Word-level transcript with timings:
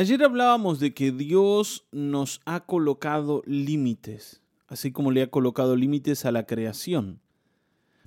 Ayer 0.00 0.24
hablábamos 0.24 0.80
de 0.80 0.94
que 0.94 1.12
Dios 1.12 1.86
nos 1.92 2.40
ha 2.46 2.60
colocado 2.60 3.42
límites, 3.44 4.40
así 4.66 4.92
como 4.92 5.10
le 5.10 5.20
ha 5.20 5.30
colocado 5.30 5.76
límites 5.76 6.24
a 6.24 6.32
la 6.32 6.46
creación. 6.46 7.20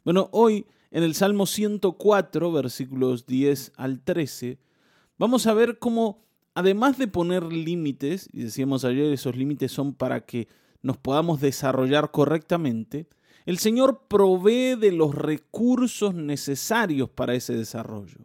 Bueno, 0.03 0.27
hoy 0.31 0.65
en 0.89 1.03
el 1.03 1.13
Salmo 1.13 1.45
104, 1.45 2.51
versículos 2.51 3.27
10 3.27 3.73
al 3.77 4.01
13, 4.01 4.57
vamos 5.19 5.45
a 5.45 5.53
ver 5.53 5.77
cómo, 5.77 6.25
además 6.55 6.97
de 6.97 7.07
poner 7.07 7.43
límites, 7.43 8.27
y 8.33 8.41
decíamos 8.41 8.85
ayer, 8.85 9.13
esos 9.13 9.35
límites 9.35 9.71
son 9.71 9.93
para 9.93 10.25
que 10.25 10.47
nos 10.81 10.97
podamos 10.97 11.41
desarrollar 11.41 12.09
correctamente, 12.09 13.05
el 13.45 13.59
Señor 13.59 14.07
provee 14.07 14.73
de 14.73 14.93
los 14.93 15.13
recursos 15.13 16.15
necesarios 16.15 17.11
para 17.11 17.35
ese 17.35 17.55
desarrollo. 17.55 18.17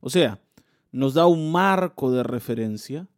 O 0.00 0.10
sea, 0.10 0.38
nos 0.94 1.14
da 1.14 1.26
un 1.26 1.52
marco 1.52 2.10
de 2.10 2.22
referencia 2.22 3.08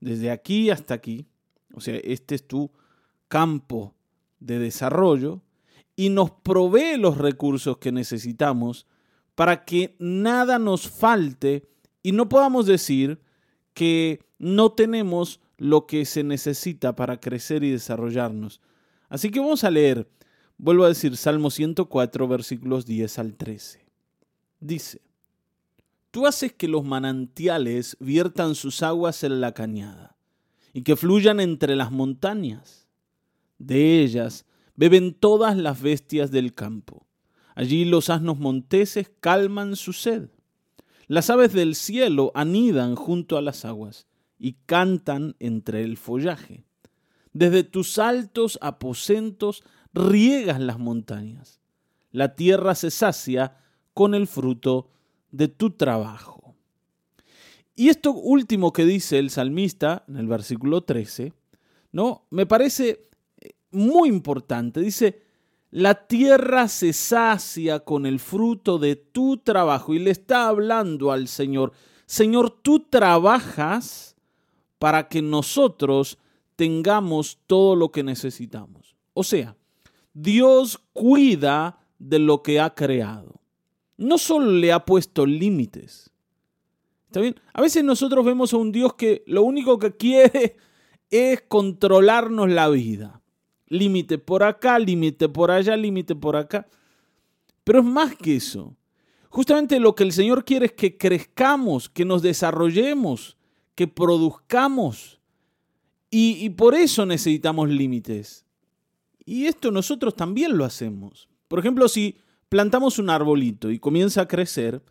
desde 0.00 0.30
aquí 0.30 0.70
hasta 0.70 0.94
aquí. 0.94 1.26
O 1.74 1.80
sea, 1.80 1.96
este 1.96 2.34
es 2.34 2.46
tu 2.46 2.70
campo 3.28 3.94
de 4.40 4.58
desarrollo 4.58 5.40
y 5.96 6.10
nos 6.10 6.30
provee 6.30 6.96
los 6.98 7.18
recursos 7.18 7.78
que 7.78 7.92
necesitamos 7.92 8.86
para 9.34 9.64
que 9.64 9.96
nada 9.98 10.58
nos 10.58 10.88
falte 10.88 11.68
y 12.02 12.12
no 12.12 12.28
podamos 12.28 12.66
decir 12.66 13.20
que 13.72 14.20
no 14.38 14.72
tenemos 14.72 15.40
lo 15.56 15.86
que 15.86 16.04
se 16.04 16.24
necesita 16.24 16.96
para 16.96 17.20
crecer 17.20 17.62
y 17.64 17.70
desarrollarnos. 17.70 18.60
Así 19.08 19.30
que 19.30 19.40
vamos 19.40 19.64
a 19.64 19.70
leer 19.70 20.08
Vuelvo 20.62 20.84
a 20.84 20.88
decir 20.88 21.16
Salmo 21.16 21.50
104, 21.50 22.28
versículos 22.28 22.86
10 22.86 23.18
al 23.18 23.34
13. 23.34 23.84
Dice, 24.60 25.00
Tú 26.12 26.26
haces 26.26 26.52
que 26.52 26.68
los 26.68 26.84
manantiales 26.84 27.96
viertan 27.98 28.54
sus 28.54 28.82
aguas 28.82 29.24
en 29.24 29.40
la 29.40 29.52
cañada 29.52 30.14
y 30.74 30.82
que 30.82 30.94
fluyan 30.94 31.40
entre 31.40 31.74
las 31.74 31.90
montañas. 31.90 32.86
De 33.58 34.02
ellas 34.02 34.44
beben 34.76 35.14
todas 35.14 35.56
las 35.56 35.80
bestias 35.80 36.30
del 36.30 36.52
campo. 36.52 37.06
Allí 37.54 37.86
los 37.86 38.10
asnos 38.10 38.38
monteses 38.38 39.10
calman 39.20 39.74
su 39.74 39.94
sed. 39.94 40.28
Las 41.06 41.30
aves 41.30 41.54
del 41.54 41.74
cielo 41.74 42.30
anidan 42.34 42.94
junto 42.94 43.38
a 43.38 43.42
las 43.42 43.64
aguas 43.64 44.06
y 44.38 44.58
cantan 44.66 45.34
entre 45.38 45.82
el 45.82 45.96
follaje. 45.96 46.66
Desde 47.32 47.64
tus 47.64 47.98
altos 47.98 48.58
aposentos 48.60 49.64
riegas 49.94 50.60
las 50.60 50.78
montañas. 50.78 51.62
La 52.10 52.34
tierra 52.34 52.74
se 52.74 52.90
sacia 52.90 53.56
con 53.94 54.14
el 54.14 54.26
fruto 54.26 54.90
de 55.32 55.48
tu 55.48 55.70
trabajo. 55.70 56.54
Y 57.74 57.88
esto 57.88 58.12
último 58.12 58.72
que 58.72 58.84
dice 58.84 59.18
el 59.18 59.30
salmista 59.30 60.04
en 60.06 60.18
el 60.18 60.28
versículo 60.28 60.82
13, 60.82 61.32
¿no? 61.90 62.26
Me 62.30 62.46
parece 62.46 63.08
eh, 63.40 63.54
muy 63.72 64.08
importante. 64.08 64.80
Dice, 64.80 65.22
la 65.70 66.06
tierra 66.06 66.68
se 66.68 66.92
sacia 66.92 67.80
con 67.80 68.04
el 68.04 68.20
fruto 68.20 68.78
de 68.78 68.94
tu 68.94 69.38
trabajo. 69.38 69.94
Y 69.94 69.98
le 69.98 70.10
está 70.10 70.48
hablando 70.48 71.10
al 71.10 71.28
Señor, 71.28 71.72
Señor, 72.06 72.50
tú 72.62 72.80
trabajas 72.80 74.14
para 74.78 75.08
que 75.08 75.22
nosotros 75.22 76.18
tengamos 76.56 77.38
todo 77.46 77.74
lo 77.74 77.90
que 77.90 78.02
necesitamos. 78.02 78.94
O 79.14 79.24
sea, 79.24 79.56
Dios 80.12 80.78
cuida 80.92 81.78
de 81.98 82.18
lo 82.18 82.42
que 82.42 82.60
ha 82.60 82.74
creado. 82.74 83.41
No 84.02 84.18
solo 84.18 84.50
le 84.50 84.72
ha 84.72 84.84
puesto 84.84 85.24
límites. 85.24 86.10
A 87.52 87.60
veces 87.60 87.84
nosotros 87.84 88.24
vemos 88.24 88.52
a 88.52 88.56
un 88.56 88.72
Dios 88.72 88.94
que 88.94 89.22
lo 89.26 89.42
único 89.42 89.78
que 89.78 89.96
quiere 89.96 90.56
es 91.10 91.42
controlarnos 91.42 92.50
la 92.50 92.68
vida. 92.68 93.22
Límite 93.66 94.18
por 94.18 94.42
acá, 94.42 94.78
límite 94.78 95.28
por 95.28 95.50
allá, 95.50 95.76
límite 95.76 96.14
por 96.16 96.36
acá. 96.36 96.66
Pero 97.64 97.78
es 97.78 97.84
más 97.84 98.16
que 98.16 98.36
eso. 98.36 98.74
Justamente 99.28 99.78
lo 99.78 99.94
que 99.94 100.02
el 100.02 100.12
Señor 100.12 100.44
quiere 100.44 100.66
es 100.66 100.72
que 100.72 100.98
crezcamos, 100.98 101.88
que 101.88 102.04
nos 102.04 102.22
desarrollemos, 102.22 103.38
que 103.74 103.86
produzcamos. 103.86 105.20
Y, 106.10 106.44
y 106.44 106.50
por 106.50 106.74
eso 106.74 107.06
necesitamos 107.06 107.68
límites. 107.68 108.44
Y 109.24 109.46
esto 109.46 109.70
nosotros 109.70 110.16
también 110.16 110.58
lo 110.58 110.64
hacemos. 110.64 111.28
Por 111.48 111.60
ejemplo, 111.60 111.88
si 111.88 112.18
plantamos 112.52 112.98
un 112.98 113.08
arbolito 113.08 113.70
y 113.70 113.78
comienza 113.78 114.20
a 114.20 114.28
crecer, 114.28 114.82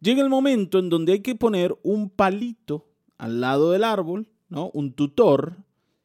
llega 0.00 0.22
el 0.22 0.30
momento 0.30 0.78
en 0.78 0.88
donde 0.88 1.12
hay 1.12 1.20
que 1.20 1.34
poner 1.34 1.78
un 1.82 2.08
palito 2.08 2.88
al 3.18 3.42
lado 3.42 3.72
del 3.72 3.84
árbol, 3.84 4.26
¿no? 4.48 4.70
Un 4.72 4.94
tutor, 4.94 5.58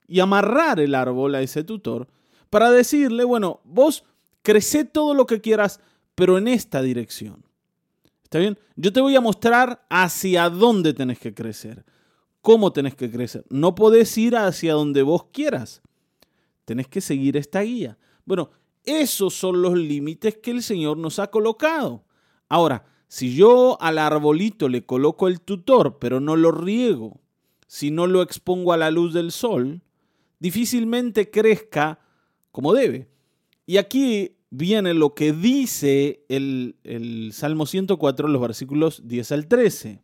y 0.10 0.20
amarrar 0.20 0.82
el 0.82 0.94
árbol 0.94 1.36
a 1.36 1.42
ese 1.42 1.64
tutor 1.64 2.10
para 2.50 2.70
decirle, 2.70 3.24
bueno, 3.24 3.62
vos 3.64 4.04
crece 4.42 4.84
todo 4.84 5.14
lo 5.14 5.26
que 5.26 5.40
quieras, 5.40 5.80
pero 6.16 6.38
en 6.38 6.50
esta 6.50 6.82
dirección. 6.82 7.46
¿Está 8.24 8.40
bien? 8.40 8.60
Yo 8.76 8.92
te 8.92 9.00
voy 9.00 9.16
a 9.16 9.22
mostrar 9.22 9.86
hacia 9.90 10.50
dónde 10.50 10.94
tenés 10.94 11.20
que 11.20 11.34
crecer, 11.34 11.86
cómo 12.42 12.74
tenés 12.74 12.94
que 12.94 13.10
crecer. 13.10 13.46
No 13.50 13.74
podés 13.74 14.18
ir 14.18 14.36
hacia 14.36 14.74
donde 14.74 15.02
vos 15.02 15.28
quieras 15.32 15.82
tenés 16.66 16.90
que 16.90 17.00
seguir 17.00 17.38
esta 17.38 17.62
guía. 17.62 17.98
Bueno, 18.26 18.50
esos 18.86 19.34
son 19.34 19.62
los 19.62 19.76
límites 19.78 20.38
que 20.38 20.52
el 20.52 20.64
Señor 20.64 20.98
nos 20.98 21.20
ha 21.20 21.28
colocado. 21.28 22.04
Ahora, 22.50 22.86
si 23.08 23.36
yo 23.36 23.78
al 23.82 23.98
arbolito 23.98 24.70
le 24.70 24.86
coloco 24.86 25.28
el 25.28 25.42
tutor, 25.42 25.98
pero 26.00 26.20
no 26.20 26.36
lo 26.36 26.52
riego, 26.52 27.22
si 27.68 27.92
no 27.92 28.08
lo 28.08 28.22
expongo 28.22 28.74
a 28.74 28.78
la 28.78 28.92
luz 28.92 29.14
del 29.14 29.32
sol, 29.32 29.82
difícilmente 30.40 31.30
crezca 31.30 32.00
como 32.52 32.74
debe. 32.74 33.10
Y 33.66 33.78
aquí 33.78 34.38
viene 34.50 34.94
lo 34.94 35.14
que 35.14 35.34
dice 35.34 36.24
el, 36.30 37.32
Salmo 37.34 37.66
104, 37.66 38.28
los 38.28 38.42
versículos 38.42 39.02
10 39.06 39.32
al 39.32 39.48
13. 39.48 40.02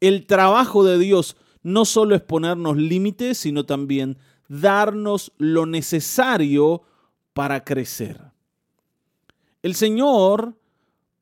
El 0.00 0.26
trabajo 0.26 0.84
de 0.84 0.98
Dios 0.98 1.36
no 1.62 1.84
solo 1.84 2.14
es 2.14 2.22
ponernos 2.22 2.76
límites, 2.76 3.38
sino 3.38 3.64
también 3.64 4.18
darnos 4.48 5.32
lo 5.38 5.66
necesario 5.66 6.82
para 7.32 7.64
crecer. 7.64 8.20
El 9.62 9.74
Señor 9.74 10.56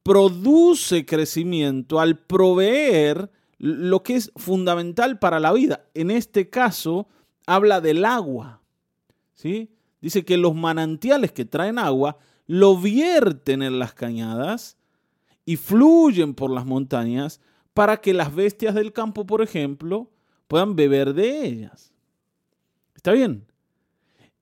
produce 0.03 1.05
crecimiento 1.05 2.01
al 2.01 2.19
proveer 2.19 3.31
lo 3.59 4.03
que 4.03 4.15
es 4.17 4.33
fundamental 4.37 5.19
para 5.19 5.41
la 5.41 5.53
vida. 5.53 5.85
En 5.95 6.11
este 6.11 6.49
caso, 6.49 7.09
habla 7.47 7.81
del 7.81 8.05
agua. 8.05 8.63
¿sí? 9.35 9.71
Dice 10.01 10.25
que 10.25 10.37
los 10.37 10.55
manantiales 10.55 11.33
que 11.33 11.45
traen 11.45 11.79
agua 11.79 12.19
lo 12.47 12.77
vierten 12.77 13.63
en 13.63 13.79
las 13.79 13.93
cañadas 13.93 14.79
y 15.45 15.57
fluyen 15.57 16.35
por 16.35 16.51
las 16.51 16.65
montañas 16.65 17.41
para 17.75 17.99
que 17.99 18.15
las 18.15 18.35
bestias 18.35 18.75
del 18.75 18.93
campo, 18.93 19.27
por 19.27 19.43
ejemplo, 19.43 20.11
puedan 20.47 20.77
beber 20.77 21.15
de 21.15 21.47
ellas. 21.47 21.93
¿Está 22.95 23.13
bien? 23.13 23.48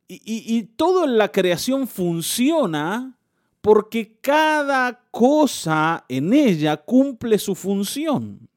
Y, 0.08 0.62
todo 0.76 1.04
en 1.04 1.18
la 1.18 1.32
creación 1.32 1.88
funciona 1.88 3.18
porque 3.60 4.18
cada 4.20 5.00
cosa 5.10 6.04
en 6.08 6.32
ella 6.32 6.76
cumple 6.76 7.38
su 7.38 7.56
función. 7.56 8.48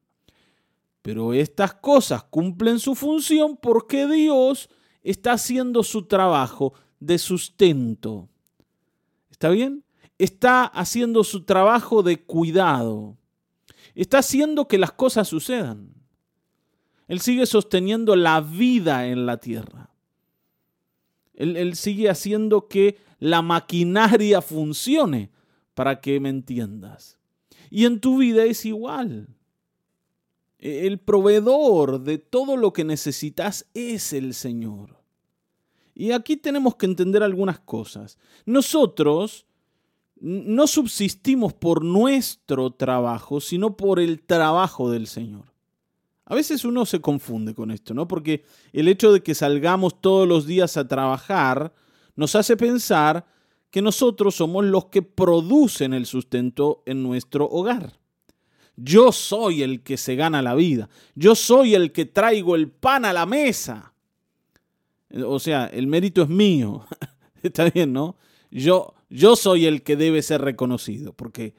Pero 1.01 1.33
estas 1.33 1.73
cosas 1.73 2.23
cumplen 2.23 2.79
su 2.79 2.93
función 2.93 3.57
porque 3.57 4.05
Dios 4.05 4.69
está 5.01 5.33
haciendo 5.33 5.81
su 5.81 6.05
trabajo 6.05 6.73
de 6.99 7.17
sustento. 7.17 8.29
¿Está 9.31 9.49
bien? 9.49 9.83
Está 10.19 10.65
haciendo 10.65 11.23
su 11.23 11.45
trabajo 11.45 12.03
de 12.03 12.21
cuidado. 12.21 13.17
Está 13.95 14.19
haciendo 14.19 14.67
que 14.67 14.77
las 14.77 14.91
cosas 14.91 15.27
sucedan. 15.27 15.93
Él 17.07 17.21
sigue 17.21 17.47
sosteniendo 17.47 18.15
la 18.15 18.39
vida 18.39 19.07
en 19.07 19.25
la 19.25 19.37
tierra. 19.37 19.88
Él, 21.39 21.75
sigue 21.75 22.09
haciendo 22.09 22.67
que 22.67 22.97
la 23.17 23.41
maquinaria 23.41 24.41
funcione, 24.41 25.31
para 25.73 26.01
que 26.01 26.19
me 26.19 26.29
entiendas. 26.29 27.17
Y 27.71 27.85
en 27.85 28.01
tu 28.01 28.17
vida 28.17 28.43
es 28.43 28.65
igual. 28.65 29.29
El 30.57 30.99
proveedor 30.99 32.01
de 32.01 32.17
todo 32.17 32.57
lo 32.57 32.73
que 32.73 32.83
necesitas 32.83 33.65
es 33.73 34.11
el 34.11 34.33
Señor. 34.33 34.97
Y 35.95 36.11
aquí 36.11 36.35
tenemos 36.35 36.75
que 36.75 36.85
entender 36.85 37.23
algunas 37.23 37.59
cosas. 37.59 38.17
Nosotros 38.45 39.45
no 40.19 40.67
subsistimos 40.67 41.53
por 41.53 41.85
nuestro 41.85 42.71
trabajo, 42.71 43.39
sino 43.39 43.77
por 43.77 44.01
el 44.01 44.21
trabajo 44.21 44.91
del 44.91 45.07
Señor. 45.07 45.48
A 46.29 46.35
veces 46.35 46.63
uno 46.63 46.85
se 46.85 47.01
confunde 47.01 47.55
con 47.55 47.71
esto, 47.71 47.95
¿no? 47.95 48.07
Porque 48.07 48.45
el 48.71 48.87
hecho 48.87 49.11
de 49.11 49.21
que 49.21 49.33
salgamos 49.33 49.99
todos 49.99 50.27
los 50.27 50.45
días 50.45 50.77
a 50.77 50.87
trabajar 50.87 51.73
nos 52.15 52.35
hace 52.35 52.55
pensar 52.55 53.25
que 53.71 53.81
nosotros 53.81 54.35
somos 54.35 54.63
los 54.63 54.85
que 54.85 55.01
producen 55.01 55.91
el 55.91 56.05
sustento 56.05 56.83
en 56.85 57.01
nuestro 57.01 57.49
hogar. 57.49 57.99
Yo 58.75 59.11
soy 59.11 59.63
el 59.63 59.81
que 59.81 59.97
se 59.97 60.15
gana 60.15 60.43
la 60.43 60.53
vida. 60.53 60.87
Yo 61.15 61.33
soy 61.33 61.73
el 61.73 61.91
que 61.91 62.05
traigo 62.05 62.55
el 62.55 62.69
pan 62.69 63.05
a 63.05 63.13
la 63.13 63.25
mesa. 63.25 63.93
O 65.25 65.39
sea, 65.39 65.65
el 65.65 65.87
mérito 65.87 66.21
es 66.21 66.29
mío. 66.29 66.85
Está 67.41 67.71
bien, 67.71 67.91
¿no? 67.91 68.17
Yo, 68.51 68.93
yo 69.09 69.35
soy 69.35 69.65
el 69.65 69.81
que 69.81 69.95
debe 69.95 70.21
ser 70.21 70.41
reconocido, 70.41 71.13
porque 71.13 71.55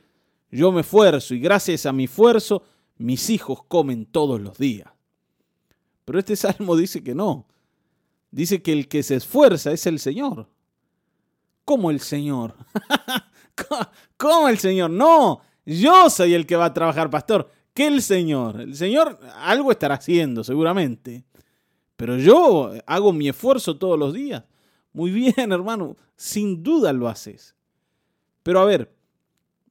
yo 0.51 0.71
me 0.71 0.83
esfuerzo 0.83 1.35
y 1.35 1.41
gracias 1.41 1.87
a 1.87 1.93
mi 1.93 2.05
esfuerzo 2.05 2.63
mis 3.01 3.31
hijos 3.31 3.63
comen 3.67 4.05
todos 4.05 4.39
los 4.41 4.59
días. 4.59 4.91
Pero 6.05 6.19
este 6.19 6.37
salmo 6.37 6.77
dice 6.77 7.03
que 7.03 7.15
no. 7.15 7.47
Dice 8.31 8.61
que 8.63 8.73
el 8.73 8.89
que 8.89 9.03
se 9.03 9.17
esfuerza 9.17 9.73
es 9.73 9.87
el 9.87 9.99
Señor. 9.99 10.49
¿Cómo 11.65 11.91
el 11.91 12.01
Señor? 12.01 12.55
¿Cómo 14.19 14.49
el 14.51 14.59
Señor? 14.59 14.91
No, 14.91 15.41
yo 15.65 16.11
soy 16.11 16.35
el 16.35 16.47
que 16.47 16.57
va 16.57 16.67
a 16.67 16.75
trabajar, 16.75 17.09
pastor. 17.09 17.51
¿Qué 17.73 17.87
el 17.87 18.03
Señor? 18.03 18.61
El 18.61 18.77
Señor 18.77 19.19
algo 19.37 19.73
estará 19.73 19.95
haciendo, 19.95 20.45
seguramente. 20.45 21.25
Pero 21.97 22.19
yo 22.19 22.73
hago 22.87 23.15
mi 23.15 23.31
esfuerzo 23.31 23.79
todos 23.79 23.99
los 23.99 24.13
días. 24.13 24.45
Muy 24.93 25.11
bien, 25.11 25.53
hermano, 25.53 25.97
sin 26.17 26.63
duda 26.63 26.93
lo 26.93 27.09
haces. 27.09 27.55
Pero 28.43 28.61
a 28.61 28.67
ver, 28.67 28.93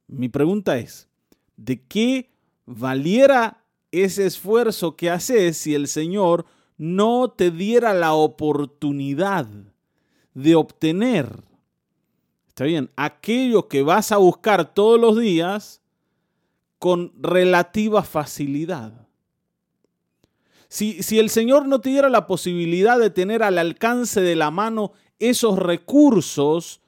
mi 0.08 0.30
pregunta 0.30 0.80
es, 0.80 1.08
¿de 1.58 1.84
qué 1.84 2.32
valiera 2.70 3.64
ese 3.92 4.28
esfuerzo 4.28 4.96
que 4.96 5.10
haces 5.10 5.58
si 5.58 5.74
el 5.74 5.88
Señor 5.88 6.46
no 6.78 7.32
te 7.32 7.50
diera 7.50 7.94
la 7.94 8.14
oportunidad 8.14 9.48
de 10.36 10.56
obtener, 10.56 11.44
está 12.48 12.66
bien, 12.66 12.92
aquello 12.96 13.68
que 13.68 13.82
vas 13.82 14.12
a 14.12 14.18
buscar 14.18 14.74
todos 14.74 15.00
los 15.00 15.18
días 15.18 15.82
con 16.78 17.12
relativa 17.20 18.04
facilidad? 18.04 19.08
Si, 20.68 21.02
si, 21.02 21.18
el 21.18 21.32
Señor 21.32 21.68
no 21.68 21.82
te 21.82 21.90
diera 21.90 22.10
la 22.10 22.28
posibilidad 22.28 23.00
de 23.00 23.10
tener 23.10 23.42
al 23.42 23.58
alcance 23.58 24.22
de 24.22 24.36
la 24.36 24.52
mano 24.52 24.92
esos 25.18 25.58
recursos 25.58 26.82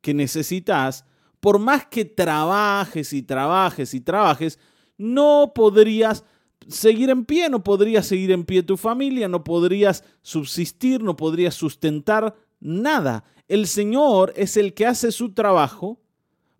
que 0.00 0.12
necesitas, 0.12 1.04
por 1.38 1.60
más 1.60 1.86
que 1.86 2.04
trabajes 2.04 3.12
y 3.12 3.22
trabajes 3.22 3.94
y 3.94 4.00
trabajes, 4.00 4.58
no 4.98 5.52
podrías 5.54 6.24
seguir 6.68 7.08
en 7.10 7.24
pie, 7.24 7.48
no 7.48 7.64
podrías 7.64 8.06
seguir 8.06 8.30
en 8.32 8.44
pie 8.44 8.62
tu 8.62 8.76
familia, 8.76 9.28
no 9.28 9.44
podrías 9.44 10.04
subsistir, 10.20 11.02
no 11.02 11.16
podrías 11.16 11.54
sustentar 11.54 12.36
nada. 12.60 13.24
El 13.46 13.66
Señor 13.66 14.32
es 14.36 14.56
el 14.56 14.74
que 14.74 14.86
hace 14.86 15.10
su 15.12 15.32
trabajo 15.32 16.00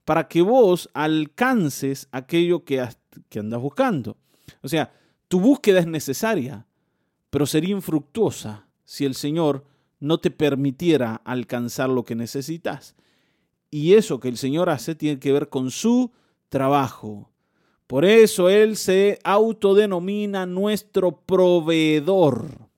para 0.04 0.28
que 0.28 0.40
vos 0.40 0.88
alcances 0.94 2.08
aquello 2.12 2.64
que, 2.64 2.88
que 3.28 3.40
andas 3.40 3.60
buscando. 3.60 4.16
O 4.62 4.68
sea, 4.68 4.92
tu 5.28 5.40
búsqueda 5.40 5.80
es 5.80 5.86
necesaria, 5.86 6.66
pero 7.28 7.44
sería 7.44 7.74
infructuosa 7.74 8.66
si 8.84 9.04
el 9.04 9.14
Señor 9.14 9.64
no 10.00 10.18
te 10.18 10.30
permitiera 10.30 11.16
alcanzar 11.16 11.90
lo 11.90 12.04
que 12.04 12.14
necesitas. 12.14 12.94
Y 13.70 13.94
eso 13.94 14.18
que 14.20 14.28
el 14.28 14.38
Señor 14.38 14.70
hace 14.70 14.94
tiene 14.94 15.20
que 15.20 15.32
ver 15.32 15.50
con 15.50 15.70
su 15.70 16.12
trabajo. 16.48 17.30
Por 17.88 18.04
eso 18.04 18.48
Él 18.48 18.76
se 18.76 19.18
autodenomina 19.24 20.46
nuestro 20.46 21.10
proveedor. 21.22 22.68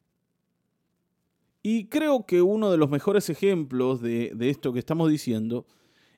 Y 1.62 1.88
creo 1.88 2.24
que 2.24 2.40
uno 2.40 2.70
de 2.70 2.78
los 2.78 2.88
mejores 2.88 3.28
ejemplos 3.28 4.00
de, 4.00 4.32
de, 4.34 4.48
esto 4.48 4.72
que 4.72 4.78
estamos 4.78 5.10
diciendo 5.10 5.66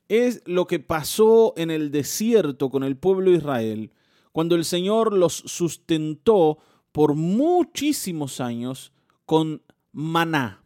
es 0.07 0.43
lo 0.45 0.67
que 0.67 0.79
pasó 0.79 1.53
en 1.57 1.71
el 1.71 1.91
desierto 1.91 2.69
con 2.69 2.83
el 2.83 2.95
pueblo 2.95 3.31
de 3.31 3.37
Israel, 3.37 3.91
cuando 4.31 4.55
el 4.55 4.63
Señor 4.63 5.11
los 5.11 5.33
sustentó 5.33 6.59
por 6.91 7.15
muchísimos 7.15 8.39
años 8.39 8.93
con 9.25 9.63
maná. 9.91 10.63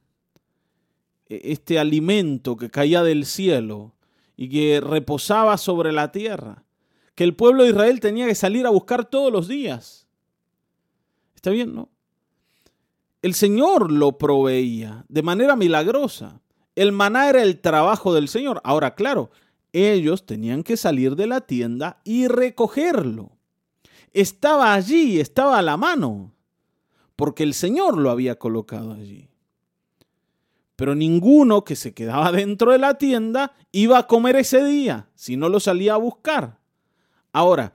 E-, 1.29 1.53
este 1.53 1.79
alimento 1.79 2.57
que 2.57 2.69
caía 2.69 3.03
del 3.03 3.25
cielo 3.25 3.95
y 4.35 4.49
que 4.49 4.81
reposaba 4.81 5.57
sobre 5.57 5.91
la 5.91 6.11
tierra, 6.11 6.66
que 7.17 7.23
el 7.23 7.35
pueblo 7.35 7.63
de 7.63 7.71
Israel 7.71 7.99
tenía 7.99 8.27
que 8.27 8.35
salir 8.35 8.67
a 8.67 8.69
buscar 8.69 9.09
todos 9.09 9.33
los 9.33 9.47
días. 9.47 10.05
¿Está 11.33 11.49
bien, 11.49 11.73
no? 11.73 11.89
El 13.23 13.33
Señor 13.33 13.91
lo 13.91 14.19
proveía 14.19 15.03
de 15.09 15.23
manera 15.23 15.55
milagrosa. 15.55 16.41
El 16.75 16.91
maná 16.91 17.27
era 17.27 17.41
el 17.41 17.59
trabajo 17.59 18.13
del 18.13 18.27
Señor. 18.27 18.61
Ahora, 18.63 18.93
claro, 18.93 19.31
ellos 19.73 20.27
tenían 20.27 20.61
que 20.61 20.77
salir 20.77 21.15
de 21.15 21.25
la 21.25 21.41
tienda 21.41 22.01
y 22.03 22.27
recogerlo. 22.27 23.31
Estaba 24.13 24.75
allí, 24.75 25.19
estaba 25.19 25.57
a 25.57 25.63
la 25.63 25.75
mano, 25.75 26.35
porque 27.15 27.41
el 27.41 27.55
Señor 27.55 27.97
lo 27.97 28.11
había 28.11 28.37
colocado 28.37 28.93
allí 28.93 29.27
pero 30.75 30.93
ninguno 30.93 31.63
que 31.63 31.75
se 31.75 31.95
quedaba 31.95 32.31
dentro 32.31 32.71
de 32.71 32.77
la 32.77 32.99
tienda 32.99 33.55
iba 33.71 33.97
a 33.97 34.05
comer 34.05 34.35
ese 34.35 34.63
día, 34.63 35.09
si 35.15 35.35
no 35.35 35.49
lo 35.49 35.59
salía 35.59 35.95
a 35.95 35.97
buscar. 35.97 36.59
Ahora, 37.31 37.73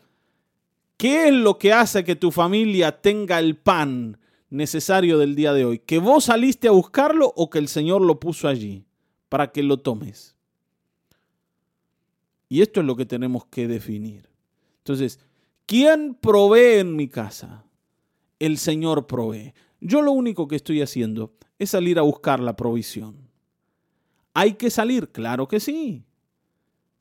¿qué 0.97 1.29
es 1.29 1.35
lo 1.35 1.59
que 1.59 1.73
hace 1.73 2.05
que 2.05 2.17
tu 2.17 2.31
familia 2.31 3.01
tenga 3.01 3.39
el 3.39 3.57
pan 3.57 4.19
necesario 4.51 5.19
del 5.19 5.35
día 5.35 5.53
de 5.53 5.65
hoy? 5.65 5.79
¿Que 5.79 5.99
vos 5.99 6.25
saliste 6.25 6.69
a 6.69 6.73
buscarlo 6.73 7.33
o 7.37 7.51
que 7.51 7.59
el 7.59 7.69
Señor 7.69 8.03
lo 8.03 8.21
puso 8.21 8.49
allí 8.49 8.85
para 9.29 9.53
que 9.53 9.63
lo 9.63 9.79
tomes? 9.79 10.37
Y 12.49 12.61
esto 12.61 12.81
es 12.81 12.87
lo 12.87 12.97
que 12.97 13.07
tenemos 13.07 13.47
que 13.47 13.67
definir. 13.67 14.29
Entonces, 14.79 15.19
¿quién 15.65 16.15
provee 16.15 16.81
en 16.81 16.97
mi 16.97 17.09
casa? 17.09 17.65
El 18.39 18.59
Señor 18.59 19.07
provee. 19.07 19.55
Yo 19.81 20.03
lo 20.03 20.13
único 20.13 20.47
que 20.49 20.57
estoy 20.57 20.83
haciendo 20.83 21.33
es 21.59 21.71
salir 21.71 21.99
a 21.99 22.03
buscar 22.03 22.41
la 22.41 22.57
provisión. 22.57 23.31
¿Hay 24.35 24.55
que 24.55 24.71
salir? 24.71 25.11
Claro 25.11 25.49
que 25.49 25.61
sí. 25.61 26.05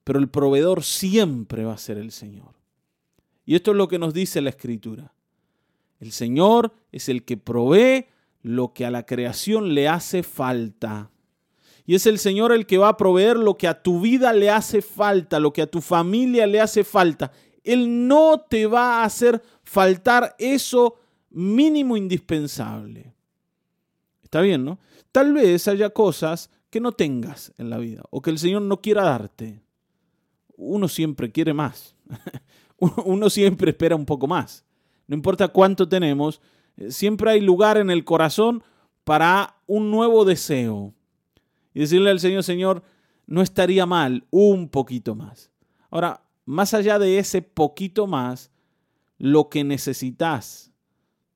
Pero 0.04 0.20
el 0.20 0.30
proveedor 0.30 0.84
siempre 0.84 1.66
va 1.66 1.74
a 1.74 1.78
ser 1.78 1.98
el 1.98 2.12
Señor. 2.12 2.56
Y 3.46 3.56
esto 3.56 3.72
es 3.72 3.78
lo 3.78 3.88
que 3.88 4.00
nos 4.00 4.14
dice 4.14 4.42
la 4.42 4.50
Escritura. 4.50 5.14
El 6.00 6.12
Señor 6.12 6.74
es 6.92 7.10
el 7.10 7.24
que 7.24 7.38
provee 7.38 8.08
lo 8.42 8.74
que 8.74 8.86
a 8.86 8.92
la 8.92 9.06
creación 9.06 9.74
le 9.76 9.88
hace 9.88 10.24
falta. 10.24 11.12
Y 11.86 11.96
es 11.96 12.06
el 12.06 12.20
Señor 12.20 12.52
el 12.52 12.66
que 12.66 12.78
va 12.78 12.90
a 12.90 12.98
proveer 12.98 13.38
lo 13.38 13.58
que 13.58 13.68
a 13.68 13.82
tu 13.82 14.02
vida 14.02 14.34
le 14.34 14.50
hace 14.50 14.82
falta, 14.82 15.40
lo 15.40 15.54
que 15.54 15.62
a 15.62 15.68
tu 15.68 15.82
familia 15.82 16.48
le 16.48 16.62
hace 16.62 16.84
falta. 16.84 17.32
Él 17.64 18.08
no 18.08 18.46
te 18.50 18.66
va 18.66 19.02
a 19.02 19.06
hacer 19.06 19.42
faltar 19.64 20.36
eso 20.40 20.96
mínimo 21.30 21.98
indispensable. 21.98 23.14
Está 24.24 24.42
bien, 24.42 24.64
¿no? 24.64 24.80
Tal 25.12 25.34
vez 25.34 25.68
haya 25.68 25.90
cosas 25.90 26.50
que 26.70 26.80
no 26.80 26.94
tengas 26.94 27.54
en 27.58 27.70
la 27.70 27.78
vida 27.78 28.04
o 28.10 28.22
que 28.22 28.30
el 28.30 28.40
Señor 28.40 28.62
no 28.62 28.82
quiera 28.82 29.04
darte. 29.04 29.62
Uno 30.62 30.88
siempre 30.88 31.32
quiere 31.32 31.54
más. 31.54 31.96
Uno 33.06 33.30
siempre 33.30 33.72
espera 33.72 33.96
un 33.96 34.06
poco 34.06 34.28
más. 34.28 34.66
No 35.08 35.16
importa 35.16 35.48
cuánto 35.48 35.88
tenemos, 35.88 36.42
eh, 36.78 36.92
siempre 36.92 37.32
hay 37.32 37.42
lugar 37.42 37.78
en 37.78 37.90
el 37.90 38.06
corazón 38.06 38.64
para 39.04 39.58
un 39.68 39.92
nuevo 39.92 40.26
deseo. 40.26 40.94
Y 41.74 41.82
decirle 41.82 42.12
al 42.12 42.20
Señor, 42.20 42.44
Señor, 42.44 42.84
no 43.26 43.42
estaría 43.42 43.86
mal 43.86 44.26
un 44.30 44.70
poquito 44.70 45.16
más. 45.16 45.52
Ahora, 45.90 46.24
más 46.46 46.74
allá 46.74 47.00
de 47.00 47.18
ese 47.18 47.42
poquito 47.42 48.08
más, 48.08 48.52
lo 49.18 49.50
que 49.50 49.64
necesitas 49.64 50.72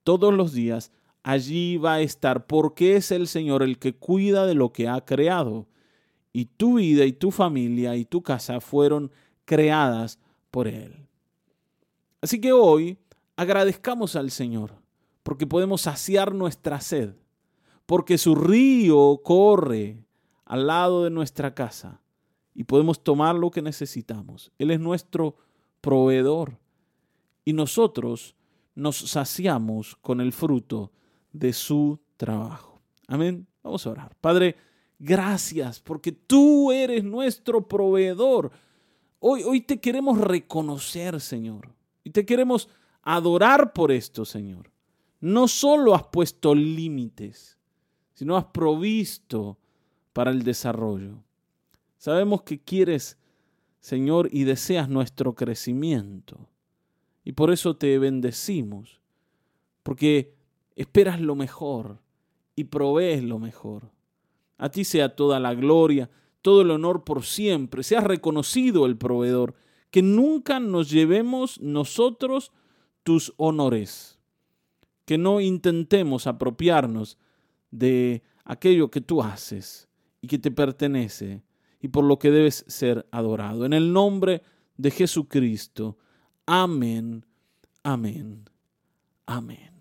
todos 0.03 0.34
los 0.34 0.53
días 0.53 0.91
allí 1.25 1.77
va 1.77 1.96
a 1.96 2.01
estar 2.01 2.46
porque 2.46 2.96
es 2.96 3.12
el 3.12 3.27
Señor 3.27 3.63
el 3.63 3.79
que 3.79 3.96
cuida 3.96 4.46
de 4.46 4.53
lo 4.53 4.72
que 4.72 4.88
ha 4.88 5.03
creado. 5.03 5.67
Y 6.36 6.48
tu 6.48 6.74
vida 6.80 7.06
y 7.06 7.13
tu 7.13 7.32
familia 7.32 7.96
y 7.96 8.04
tu 8.04 8.22
casa 8.22 8.60
fueron 8.60 9.10
creadas 9.46 10.20
por 10.51 10.68
Él. 10.68 11.08
Así 12.20 12.42
que 12.42 12.51
hoy 12.51 12.98
agradezcamos 13.38 14.18
al 14.18 14.32
Señor 14.32 14.74
porque 15.24 15.48
podemos 15.48 15.84
saciar 15.84 16.36
nuestra 16.36 16.82
sed, 16.82 17.15
porque 17.86 18.18
su 18.18 18.36
río 18.36 19.22
corre 19.24 20.04
al 20.44 20.68
lado 20.68 21.06
de 21.06 21.10
nuestra 21.10 21.56
casa 21.56 22.01
y 22.54 22.65
podemos 22.65 23.01
tomar 23.01 23.36
lo 23.36 23.50
que 23.50 23.62
necesitamos. 23.62 24.51
Él 24.58 24.72
es 24.72 24.80
nuestro 24.82 25.38
proveedor 25.80 26.60
y 27.46 27.54
nosotros 27.54 28.36
nos 28.75 28.98
saciamos 28.98 29.96
con 30.01 30.20
el 30.20 30.34
fruto 30.34 30.92
de 31.32 31.54
su 31.54 32.01
trabajo. 32.18 32.82
Amén. 33.08 33.48
Vamos 33.63 33.88
a 33.88 33.92
orar. 33.92 34.18
Padre, 34.20 34.58
gracias 35.00 35.80
porque 35.80 36.12
tú 36.12 36.72
eres 36.72 37.04
nuestro 37.04 37.68
proveedor. 37.68 38.52
Hoy, 39.20 39.44
hoy 39.44 39.62
te 39.62 39.80
queremos 39.80 40.20
reconocer, 40.20 41.20
Señor. 41.22 41.74
Y 42.04 42.12
te 42.12 42.25
queremos 42.25 42.70
adorar 43.02 43.74
por 43.74 43.92
esto, 43.92 44.25
Señor. 44.25 44.72
No 45.20 45.48
solo 45.48 45.96
has 45.96 46.04
puesto 46.04 46.54
límites, 46.54 47.58
sino 48.14 48.38
has 48.38 48.46
provisto 48.46 49.58
para 50.14 50.32
el 50.32 50.44
desarrollo. 50.44 51.24
Sabemos 51.98 52.44
que 52.44 52.60
quieres, 52.60 53.18
Señor, 53.80 54.30
y 54.32 54.44
deseas 54.44 54.90
nuestro 54.90 55.34
crecimiento. 55.34 56.48
Y 57.24 57.32
por 57.32 57.52
eso 57.52 57.75
te 57.75 57.98
bendecimos, 57.98 59.02
porque 59.82 60.36
esperas 60.75 61.20
lo 61.20 61.36
mejor 61.36 62.00
y 62.56 62.66
provees 62.66 63.24
lo 63.24 63.40
mejor. 63.40 63.95
A 64.58 64.70
ti 64.70 64.84
sea 64.84 65.16
toda 65.16 65.40
la 65.40 65.54
gloria, 65.54 66.10
todo 66.42 66.62
el 66.62 66.72
honor 66.72 67.04
por 67.04 67.24
siempre. 67.24 67.84
Seas 67.84 68.04
reconocido 68.04 68.86
el 68.86 68.98
proveedor. 68.98 69.56
Que 69.92 70.02
nunca 70.02 70.60
nos 70.60 70.90
llevemos 70.90 71.60
nosotros 71.62 72.52
tus 73.04 73.34
honores. 73.38 74.20
Que 75.06 75.18
no 75.18 75.40
intentemos 75.40 76.28
apropiarnos 76.28 77.18
de 77.72 78.24
aquello 78.44 78.90
que 78.90 79.02
tú 79.02 79.22
haces 79.22 79.88
y 80.22 80.28
que 80.28 80.40
te 80.40 80.52
pertenece 80.52 81.44
y 81.82 81.90
por 81.90 82.04
lo 82.04 82.18
que 82.18 82.32
debes 82.32 82.66
ser 82.68 83.06
adorado. 83.12 83.66
En 83.66 83.74
el 83.74 83.94
nombre 83.94 84.42
de 84.78 84.92
Jesucristo. 84.92 85.98
Amén, 86.46 87.26
amén, 87.84 88.50
amén. 89.26 89.75